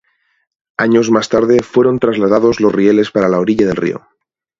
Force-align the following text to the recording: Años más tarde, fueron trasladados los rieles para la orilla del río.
Años 0.77 1.11
más 1.11 1.29
tarde, 1.29 1.61
fueron 1.61 1.99
trasladados 1.99 2.59
los 2.59 2.73
rieles 2.73 3.11
para 3.11 3.29
la 3.29 3.37
orilla 3.39 3.67
del 3.67 3.75
río. 3.75 4.01